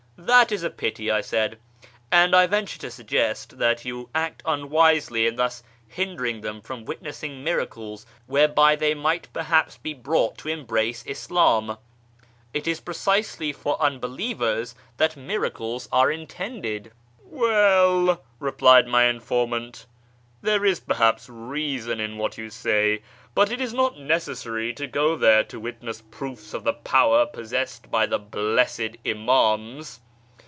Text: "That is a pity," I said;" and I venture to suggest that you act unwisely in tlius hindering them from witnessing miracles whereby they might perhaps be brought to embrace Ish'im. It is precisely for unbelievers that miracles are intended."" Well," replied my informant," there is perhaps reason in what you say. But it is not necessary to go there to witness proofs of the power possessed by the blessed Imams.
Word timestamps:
"That 0.31 0.51
is 0.51 0.61
a 0.61 0.69
pity," 0.69 1.09
I 1.09 1.21
said;" 1.21 1.57
and 2.11 2.35
I 2.35 2.45
venture 2.45 2.77
to 2.81 2.91
suggest 2.91 3.57
that 3.57 3.85
you 3.85 4.11
act 4.13 4.43
unwisely 4.45 5.25
in 5.25 5.35
tlius 5.35 5.63
hindering 5.87 6.41
them 6.41 6.61
from 6.61 6.85
witnessing 6.85 7.43
miracles 7.43 8.05
whereby 8.27 8.75
they 8.75 8.93
might 8.93 9.33
perhaps 9.33 9.77
be 9.79 9.95
brought 9.95 10.37
to 10.37 10.47
embrace 10.47 11.03
Ish'im. 11.07 11.75
It 12.53 12.67
is 12.67 12.79
precisely 12.81 13.51
for 13.51 13.81
unbelievers 13.81 14.75
that 14.97 15.17
miracles 15.17 15.89
are 15.91 16.11
intended."" 16.11 16.91
Well," 17.23 18.23
replied 18.37 18.85
my 18.87 19.05
informant," 19.05 19.87
there 20.43 20.63
is 20.63 20.79
perhaps 20.79 21.29
reason 21.29 21.99
in 21.99 22.19
what 22.19 22.37
you 22.37 22.51
say. 22.51 23.01
But 23.33 23.51
it 23.51 23.59
is 23.59 23.73
not 23.73 23.97
necessary 23.97 24.71
to 24.73 24.85
go 24.85 25.15
there 25.17 25.43
to 25.45 25.59
witness 25.59 26.03
proofs 26.11 26.53
of 26.53 26.63
the 26.63 26.73
power 26.73 27.25
possessed 27.25 27.89
by 27.89 28.05
the 28.05 28.19
blessed 28.19 28.97
Imams. 29.03 29.99